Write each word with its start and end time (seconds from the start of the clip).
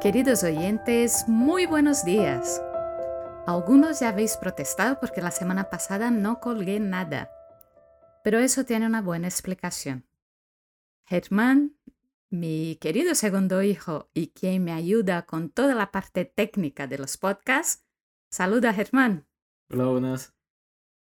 Queridos 0.00 0.44
oyentes, 0.44 1.28
muy 1.28 1.66
buenos 1.66 2.06
días. 2.06 2.62
Algunos 3.46 4.00
ya 4.00 4.08
habéis 4.08 4.38
protestado 4.38 4.98
porque 4.98 5.20
la 5.20 5.30
semana 5.30 5.68
pasada 5.68 6.10
no 6.10 6.40
colgué 6.40 6.80
nada, 6.80 7.30
pero 8.24 8.38
eso 8.38 8.64
tiene 8.64 8.86
una 8.86 9.02
buena 9.02 9.28
explicación. 9.28 10.08
Germán, 11.04 11.76
mi 12.30 12.78
querido 12.80 13.14
segundo 13.14 13.62
hijo 13.62 14.08
y 14.14 14.28
quien 14.28 14.64
me 14.64 14.72
ayuda 14.72 15.26
con 15.26 15.50
toda 15.50 15.74
la 15.74 15.92
parte 15.92 16.24
técnica 16.24 16.86
de 16.86 16.96
los 16.96 17.18
podcasts, 17.18 17.84
saluda 18.30 18.72
Germán. 18.72 19.28
Hola, 19.68 19.84
buenas. 19.84 20.34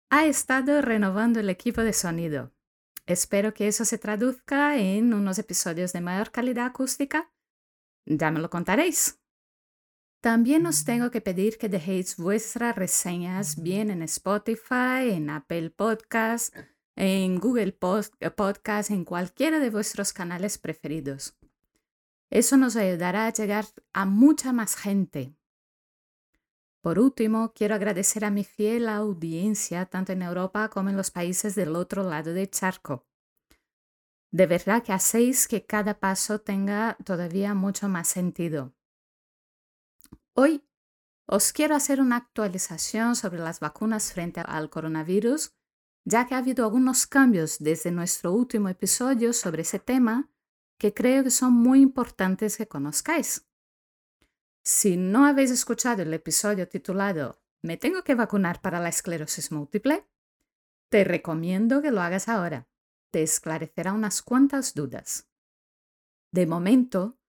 Ha 0.10 0.26
estado 0.26 0.82
renovando 0.82 1.40
el 1.40 1.50
equipo 1.50 1.80
de 1.84 1.94
sonido. 1.94 2.52
Espero 3.06 3.54
que 3.54 3.70
eso 3.70 3.86
se 3.86 3.98
traduzca 3.98 4.78
en 4.78 5.14
unos 5.14 5.40
episodios 5.40 5.94
de 5.94 6.02
mayor 6.02 6.32
calidad 6.32 6.66
acústica 6.66 7.33
ya 8.06 8.32
me 8.32 8.40
lo 8.40 8.50
contaréis. 8.50 9.20
También 10.22 10.66
os 10.66 10.86
tengo 10.86 11.12
que 11.12 11.20
pedir 11.20 11.58
que 11.58 11.68
dejéis 11.68 12.16
vuestras 12.16 12.76
reseñas 12.76 13.62
bien 13.62 13.92
en 13.92 14.02
Spotify, 14.04 15.12
en 15.12 15.30
Apple 15.30 15.70
Podcast, 15.72 16.56
en 16.96 17.40
Google 17.40 17.74
Podcast, 17.74 18.90
en 18.90 19.04
cualquiera 19.04 19.60
de 19.60 19.70
vuestros 19.70 20.14
canales 20.14 20.58
preferidos. 20.58 21.36
Eso 22.30 22.56
nos 22.58 22.76
ayudará 22.76 23.28
a 23.28 23.34
llegar 23.34 23.66
a 23.92 24.06
mucha 24.06 24.54
más 24.54 24.76
gente. 24.76 25.36
Por 26.82 27.00
último, 27.00 27.54
quiero 27.54 27.76
agradecer 27.76 28.26
a 28.26 28.32
mi 28.32 28.44
fiel 28.44 28.90
audiencia 28.90 29.86
tanto 29.86 30.14
en 30.14 30.22
Europa 30.22 30.70
como 30.70 30.90
en 30.90 30.98
los 30.98 31.12
países 31.12 31.56
del 31.56 31.76
otro 31.76 32.04
lado 32.04 32.34
del 32.34 32.50
charco. 32.50 33.06
De 34.34 34.48
verdad 34.48 34.82
que 34.82 34.94
hacéis 34.94 35.48
que 35.48 35.64
cada 35.64 36.00
paso 36.00 36.42
tenga 36.42 36.98
todavía 37.06 37.54
mucho 37.54 37.88
más 37.88 38.08
sentido. 38.08 38.74
Hoy 40.34 40.68
os 41.28 41.54
quiero 41.54 41.76
hacer 41.76 42.02
una 42.02 42.16
actualización 42.18 43.16
sobre 43.16 43.38
las 43.38 43.60
vacunas 43.60 44.12
frente 44.12 44.42
al 44.42 44.72
coronavirus, 44.72 45.54
ya 46.04 46.26
que 46.26 46.34
ha 46.34 46.40
habido 46.40 46.66
algunos 46.66 47.06
cambios 47.06 47.60
desde 47.60 47.92
nuestro 47.92 48.32
último 48.32 48.70
episodio 48.70 49.34
sobre 49.34 49.62
ese 49.62 49.78
tema 49.78 50.32
que 50.80 50.96
creo 50.96 51.24
que 51.24 51.30
son 51.30 51.54
muy 51.54 51.82
importantes 51.82 52.58
que 52.58 52.68
conozcáis. 52.68 53.48
Si 54.64 54.98
no 54.98 55.28
habéis 55.28 55.52
escuchado 55.52 56.02
el 56.02 56.14
episodio 56.14 56.68
titulado 56.68 57.40
¿Me 57.62 57.78
tengo 57.78 58.04
que 58.04 58.16
vacunar 58.16 58.64
para 58.64 58.80
la 58.80 58.90
esclerosis 58.90 59.52
múltiple? 59.52 60.08
Te 60.90 61.04
recomiendo 61.04 61.84
que 61.84 61.92
lo 61.92 62.02
hagas 62.02 62.28
ahora 62.28 62.68
te 63.14 63.22
esclarecerá 63.22 63.94
unas 63.94 64.24
cuantas 64.24 64.74
dudas. 64.74 65.30
De 66.32 66.48
momento, 66.48 67.20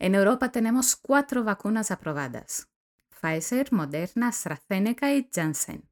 en 0.00 0.16
Europa 0.16 0.50
tenemos 0.50 0.96
cuatro 0.96 1.44
vacunas 1.44 1.92
aprobadas. 1.92 2.68
Pfizer, 3.08 3.72
Moderna, 3.72 4.28
AstraZeneca 4.28 5.14
y 5.14 5.30
Janssen. 5.32 5.88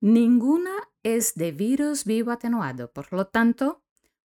Ninguna 0.00 0.72
es 1.02 1.34
de 1.34 1.52
virus 1.52 2.06
vivo 2.06 2.30
atenuado, 2.30 2.90
por 2.90 3.12
lo 3.12 3.26
tanto, 3.26 3.84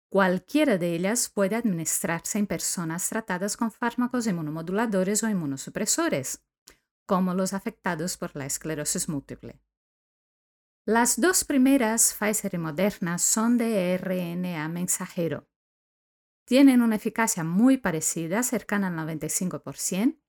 cualquiera 0.09 0.77
de 0.77 0.93
ellas 0.93 1.27
puede 1.27 1.55
administrarse 1.55 2.37
en 2.37 2.45
personas 2.45 3.09
tratadas 3.09 3.57
con 3.57 3.71
fármacos 3.71 4.27
inmunomoduladores 4.27 5.23
o 5.23 5.29
inmunosupresores, 5.29 6.45
como 7.07 7.33
los 7.33 7.53
afectados 7.53 8.17
por 8.17 8.35
la 8.35 8.45
esclerosis 8.45 9.09
múltiple. 9.09 9.59
Las 10.87 11.19
dos 11.19 11.45
primeras, 11.45 12.13
Pfizer 12.13 12.53
y 12.53 12.57
Moderna, 12.59 13.17
son 13.17 13.57
de 13.57 13.97
RNA 13.97 14.69
mensajero. 14.69 15.49
Tienen 16.45 16.83
una 16.83 16.97
eficacia 16.97 17.43
muy 17.43 17.77
parecida, 17.77 18.43
cercana 18.43 18.89
al 18.89 18.93
95%, 18.93 20.21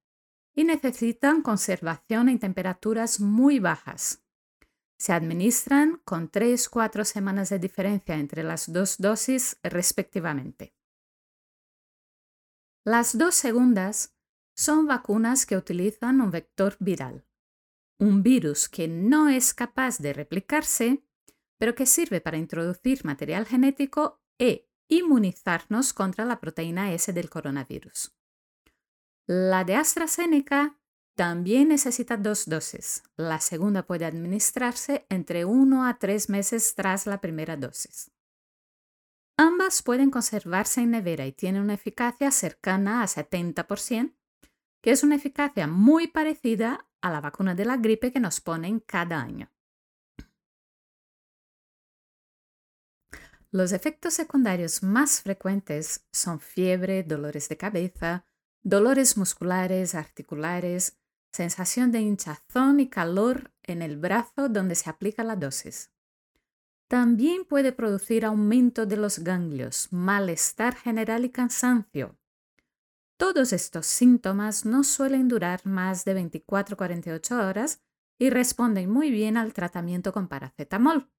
y 0.55 0.65
necesitan 0.65 1.43
conservación 1.43 2.31
en 2.31 2.39
temperaturas 2.39 3.21
muy 3.21 3.59
bajas. 3.59 4.25
Se 4.99 5.13
administran 5.13 6.01
con 6.07 6.31
3-4 6.31 7.05
semanas 7.05 7.51
de 7.51 7.59
diferencia 7.59 8.15
entre 8.15 8.43
las 8.43 8.73
dos 8.73 8.97
dosis 8.97 9.59
respectivamente. 9.63 10.75
Las 12.83 13.19
dos 13.19 13.35
segundas 13.35 14.17
son 14.57 14.87
vacunas 14.87 15.45
que 15.45 15.59
utilizan 15.59 16.23
un 16.23 16.31
vector 16.31 16.79
viral 16.81 17.26
un 17.99 18.23
virus 18.23 18.69
que 18.69 18.89
no 18.89 19.29
es 19.29 19.55
capaz 19.55 19.99
de 19.99 20.13
replicarse, 20.13 21.03
pero 21.59 21.75
que 21.75 21.87
sirve 21.87 22.21
para 22.21 22.37
introducir 22.37 23.05
material 23.05 23.47
genético 23.47 24.21
e 24.39 24.69
inmunizarnos 24.89 25.93
contra 25.93 26.25
la 26.25 26.41
proteína 26.41 26.93
S 26.93 27.13
del 27.13 27.31
coronavirus. 27.31 28.15
La 29.27 29.65
de 29.65 29.75
AstraZeneca 29.75 30.79
también 31.17 31.69
necesita 31.69 32.17
dos 32.17 32.47
dosis. 32.47 33.03
La 33.17 33.41
segunda 33.41 33.87
puede 33.87 34.05
administrarse 34.05 35.07
entre 35.09 35.45
1 35.45 35.87
a 35.87 35.99
3 35.99 36.29
meses 36.29 36.75
tras 36.75 37.07
la 37.07 37.21
primera 37.21 37.57
dosis. 37.57 38.13
Ambas 39.39 39.83
pueden 39.83 40.11
conservarse 40.11 40.83
en 40.83 40.91
nevera 40.93 41.27
y 41.27 41.33
tienen 41.33 41.63
una 41.63 41.75
eficacia 41.75 42.31
cercana 42.31 43.03
a 43.03 43.07
70%, 43.07 44.15
que 44.83 44.91
es 44.91 45.03
una 45.03 45.17
eficacia 45.17 45.67
muy 45.67 46.07
parecida 46.07 46.86
a 47.03 47.11
la 47.11 47.21
vacuna 47.21 47.55
de 47.55 47.65
la 47.65 47.77
gripe 47.77 48.13
que 48.13 48.21
nos 48.21 48.41
ponen 48.41 48.81
cada 48.81 49.21
año. 49.21 49.51
Los 53.51 53.73
efectos 53.73 54.15
secundarios 54.15 54.83
más 54.83 55.23
frecuentes 55.23 56.07
son 56.13 56.41
fiebre, 56.41 57.05
dolores 57.05 57.49
de 57.49 57.57
cabeza, 57.57 58.27
dolores 58.63 59.17
musculares, 59.17 59.95
articulares, 59.95 60.99
sensación 61.33 61.93
de 61.93 62.01
hinchazón 62.01 62.81
y 62.81 62.89
calor 62.89 63.53
en 63.63 63.83
el 63.83 63.97
brazo 63.97 64.49
donde 64.49 64.75
se 64.75 64.91
aplica 64.91 65.23
la 65.23 65.37
dosis. 65.37 65.93
También 66.89 67.45
puede 67.45 67.73
producir 67.73 68.25
aumento 68.25 68.87
de 68.87 68.97
los 68.97 69.21
ganglios, 69.21 69.93
malestar 69.93 70.75
general 70.75 71.25
y 71.25 71.31
cansancio, 71.31 72.19
todos 73.17 73.53
estos 73.53 73.87
síntomas 73.87 74.65
no 74.65 74.85
suelen 74.85 75.29
durar 75.29 75.65
más 75.65 76.05
de 76.05 76.15
24-48 76.15 77.49
horas 77.49 77.81
y 78.19 78.31
responden 78.31 78.91
muy 78.91 79.11
bien 79.11 79.37
al 79.37 79.53
tratamiento 79.53 80.13
con 80.13 80.29
paracetamol. 80.29 81.11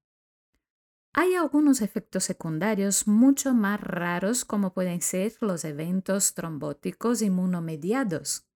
Hay 1.12 1.34
algunos 1.34 1.80
efectos 1.80 2.24
secundarios 2.24 3.08
mucho 3.08 3.54
más 3.54 3.80
raros 3.80 4.44
como 4.44 4.72
pueden 4.72 5.00
ser 5.00 5.34
los 5.40 5.64
eventos 5.64 6.34
trombóticos 6.34 7.22
inmunomediados. 7.22 8.46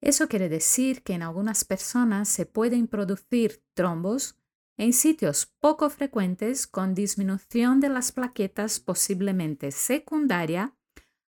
Eso 0.00 0.28
quiere 0.28 0.48
decir 0.48 1.02
que 1.02 1.12
en 1.12 1.22
algunas 1.22 1.64
personas 1.64 2.28
se 2.28 2.46
pueden 2.46 2.88
producir 2.88 3.62
trombos 3.74 4.36
en 4.78 4.94
sitios 4.94 5.46
poco 5.60 5.90
frecuentes 5.90 6.66
con 6.66 6.94
disminución 6.94 7.80
de 7.80 7.90
las 7.90 8.12
plaquetas 8.12 8.80
posiblemente 8.80 9.70
secundaria 9.72 10.74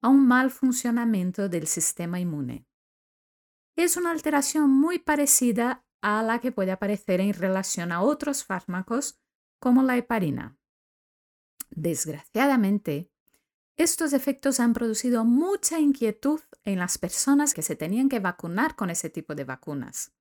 a 0.04 0.10
un 0.10 0.28
mal 0.28 0.52
funcionamiento 0.52 1.50
del 1.50 1.66
sistema 1.66 2.20
inmune. 2.20 2.68
Es 3.76 3.98
una 3.98 4.12
alteración 4.12 4.70
muy 4.70 5.00
parecida 5.00 5.84
a 6.02 6.22
la 6.22 6.40
que 6.40 6.52
puede 6.52 6.72
aparecer 6.72 7.22
en 7.22 7.34
relación 7.34 7.92
a 7.92 8.02
otros 8.02 8.44
fármacos 8.44 9.18
como 9.60 9.82
la 9.82 9.98
heparina. 9.98 10.58
Desgraciadamente, 11.72 13.10
estos 13.78 14.12
efectos 14.14 14.60
han 14.60 14.74
producido 14.74 15.24
mucha 15.24 15.80
inquietud 15.80 16.42
en 16.66 16.80
las 16.80 16.98
personas 16.98 17.54
que 17.54 17.64
se 17.64 17.76
tenían 17.78 18.10
que 18.10 18.20
vacunar 18.20 18.76
con 18.76 18.90
ese 18.90 19.10
tipo 19.10 19.34
de 19.34 19.46
vacunas, 19.46 20.14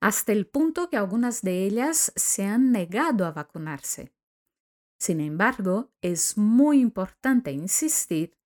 hasta 0.00 0.32
el 0.32 0.48
punto 0.48 0.90
que 0.90 0.96
algunas 0.96 1.40
de 1.40 1.64
ellas 1.64 2.12
se 2.16 2.44
han 2.44 2.72
negado 2.72 3.24
a 3.24 3.32
vacunarse. 3.32 4.12
Sin 4.98 5.20
embargo, 5.20 5.92
es 6.02 6.36
muy 6.36 6.80
importante 6.80 7.52
insistir 7.52 8.36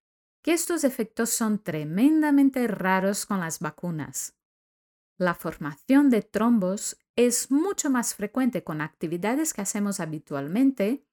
que 0.42 0.52
estos 0.52 0.84
efectos 0.84 1.30
son 1.30 1.62
tremendamente 1.62 2.66
raros 2.66 3.26
con 3.26 3.40
las 3.40 3.60
vacunas. 3.60 4.36
La 5.18 5.34
formación 5.34 6.10
de 6.10 6.22
trombos 6.22 6.96
es 7.16 7.50
mucho 7.50 7.90
más 7.90 8.14
frecuente 8.14 8.62
con 8.62 8.80
actividades 8.80 9.52
que 9.52 9.62
hacemos 9.62 9.98
habitualmente, 9.98 11.04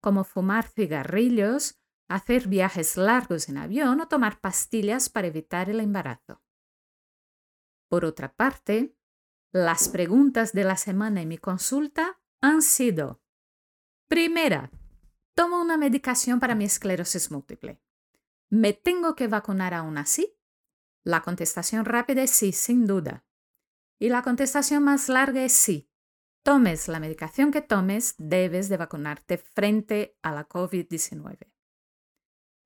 como 0.00 0.24
fumar 0.24 0.66
cigarrillos, 0.66 1.80
hacer 2.08 2.48
viajes 2.48 2.96
largos 2.96 3.48
en 3.48 3.58
avión 3.58 4.00
o 4.00 4.08
tomar 4.08 4.40
pastillas 4.40 5.08
para 5.08 5.28
evitar 5.28 5.70
el 5.70 5.80
embarazo. 5.80 6.42
Por 7.88 8.04
otra 8.04 8.34
parte, 8.34 8.96
las 9.52 9.88
preguntas 9.88 10.52
de 10.52 10.64
la 10.64 10.76
semana 10.76 11.22
en 11.22 11.28
mi 11.28 11.38
consulta 11.38 12.20
han 12.40 12.60
sido, 12.60 13.22
primera, 14.08 14.70
tomo 15.34 15.60
una 15.60 15.76
medicación 15.76 16.40
para 16.40 16.56
mi 16.56 16.64
esclerosis 16.64 17.30
múltiple. 17.30 17.80
¿Me 18.54 18.72
tengo 18.72 19.16
que 19.16 19.26
vacunar 19.26 19.74
aún 19.74 19.98
así? 19.98 20.38
La 21.02 21.22
contestación 21.22 21.84
rápida 21.84 22.22
es 22.22 22.30
sí, 22.30 22.52
sin 22.52 22.86
duda. 22.86 23.26
Y 23.98 24.10
la 24.10 24.22
contestación 24.22 24.84
más 24.84 25.08
larga 25.08 25.42
es 25.42 25.52
sí. 25.52 25.90
Tomes 26.44 26.86
la 26.86 27.00
medicación 27.00 27.50
que 27.50 27.62
tomes, 27.62 28.14
debes 28.16 28.68
de 28.68 28.76
vacunarte 28.76 29.38
frente 29.38 30.16
a 30.22 30.30
la 30.30 30.48
COVID-19. 30.48 31.52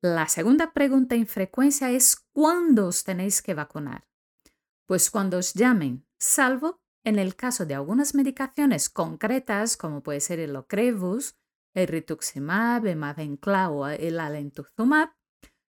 La 0.03 0.29
segunda 0.29 0.75
pregunta 0.75 1.15
en 1.15 1.27
frecuencia 1.27 1.91
es 1.91 2.17
¿cuándo 2.35 2.89
os 2.89 3.03
tenéis 3.05 3.41
que 3.41 3.55
vacunar? 3.55 4.07
Pues 4.87 5.11
cuando 5.11 5.39
os 5.39 5.55
llamen, 5.55 6.07
salvo 6.21 6.83
en 7.03 7.19
el 7.19 7.35
caso 7.35 7.65
de 7.65 7.75
algunas 7.75 8.15
medicaciones 8.15 8.91
concretas, 8.91 9.79
como 9.79 10.03
puede 10.03 10.21
ser 10.21 10.39
el 10.39 10.55
Ocrevus, 10.55 11.39
el 11.73 11.89
rituximab, 11.89 12.85
el 12.85 12.97
Mavencla 12.97 13.71
o 13.71 13.87
el 13.87 14.21
alentuzumab, 14.21 15.18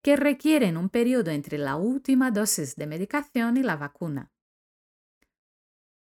que 0.03 0.17
requieren 0.17 0.77
un 0.77 0.89
periodo 0.89 1.31
entre 1.31 1.59
la 1.59 1.77
última 1.77 2.31
dosis 2.31 2.77
de 2.77 2.87
medicación 2.87 3.57
y 3.57 3.63
la 3.63 3.77
vacuna. 3.77 4.33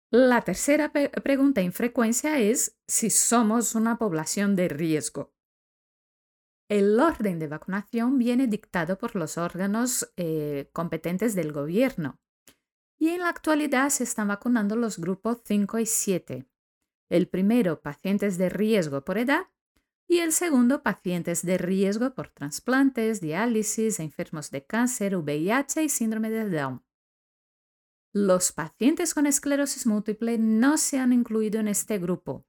La 0.09 0.41
tercera 0.41 0.91
pregunta 0.91 1.61
en 1.61 1.73
frecuencia 1.73 2.39
es 2.39 2.77
si 2.87 3.09
somos 3.09 3.73
una 3.73 3.97
población 3.97 4.55
de 4.55 4.67
riesgo. 4.67 5.33
El 6.69 6.99
orden 6.99 7.39
de 7.39 7.47
vacunación 7.47 8.17
viene 8.17 8.47
dictado 8.47 8.97
por 8.97 9.15
los 9.15 9.37
órganos 9.37 10.13
eh, 10.15 10.69
competentes 10.71 11.35
del 11.35 11.51
gobierno 11.51 12.19
y 12.99 13.09
en 13.09 13.19
la 13.19 13.29
actualidad 13.29 13.89
se 13.89 14.03
están 14.03 14.29
vacunando 14.29 14.75
los 14.75 14.97
grupos 14.97 15.41
5 15.45 15.79
y 15.79 15.85
7. 15.85 16.47
El 17.09 17.27
primero, 17.27 17.81
pacientes 17.81 18.37
de 18.37 18.49
riesgo 18.49 19.03
por 19.03 19.17
edad 19.17 19.47
y 20.07 20.19
el 20.19 20.31
segundo, 20.31 20.83
pacientes 20.83 21.45
de 21.45 21.57
riesgo 21.57 22.13
por 22.13 22.29
trasplantes, 22.29 23.21
diálisis, 23.21 23.99
enfermos 23.99 24.51
de 24.51 24.65
cáncer, 24.65 25.15
VIH 25.15 25.83
y 25.83 25.89
síndrome 25.89 26.29
de 26.29 26.49
Down. 26.49 26.83
Los 28.13 28.51
pacientes 28.51 29.13
con 29.13 29.25
esclerosis 29.25 29.87
múltiple 29.87 30.37
no 30.37 30.77
se 30.77 30.99
han 30.99 31.13
incluido 31.13 31.59
en 31.59 31.67
este 31.67 31.97
grupo, 31.97 32.45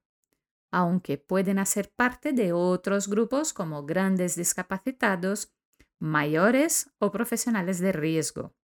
aunque 0.71 1.17
pueden 1.17 1.57
hacer 1.57 1.91
parte 1.91 2.33
de 2.33 2.53
otros 2.53 3.07
grupos 3.07 3.51
como 3.51 3.85
grandes 3.85 4.35
discapacitados, 4.35 5.55
mayores 5.99 6.91
o 6.99 7.11
profesionales 7.11 7.79
de 7.79 7.93
riesgo. 7.93 8.55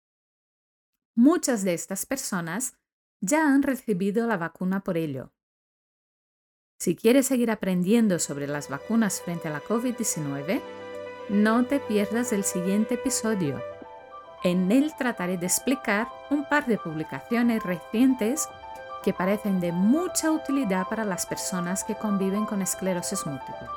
Muchas 1.15 1.65
de 1.65 1.75
estas 1.75 2.05
personas 2.05 2.77
ya 3.21 3.47
han 3.47 3.63
recibido 3.63 4.27
la 4.27 4.37
vacuna 4.37 4.83
por 4.83 4.97
ello. 4.97 5.33
Si 6.81 6.97
quieres 6.97 7.27
seguir 7.27 7.53
aprendiendo 7.53 8.19
sobre 8.19 8.49
las 8.49 8.69
vacunas 8.69 9.21
frente 9.21 9.47
a 9.47 9.53
la 9.53 9.61
COVID-19, 9.61 10.61
no 11.29 11.65
te 11.67 11.79
pierdas 11.79 12.33
el 12.33 12.43
siguiente 12.43 12.95
episodio 12.95 13.63
en 14.43 14.73
él 14.73 14.93
trataré 14.97 15.37
de 15.37 15.47
explicar 15.47 16.09
un 16.31 16.45
par 16.45 16.67
de 16.67 16.79
publicaciones 16.79 17.63
recientes 17.63 18.49
que 19.03 19.13
parecen 19.13 19.61
de 19.61 19.73
mucha 19.73 20.31
utilidad 20.31 20.87
para 20.89 21.05
las 21.05 21.27
personas 21.27 21.85
que 21.85 21.95
conviven 21.95 22.47
con 22.47 22.63
esclerosis 22.63 23.27
múltiple. 23.27 23.69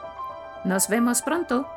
Nos 0.64 0.88
vemos 0.88 1.22
pronto. 1.22 1.68